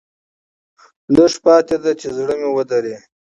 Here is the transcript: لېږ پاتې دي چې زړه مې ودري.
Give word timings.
لېږ 1.15 1.33
پاتې 1.45 1.75
دي 1.83 1.91
چې 1.99 2.07
زړه 2.17 2.33
مې 2.39 2.49
ودري. 2.55 2.95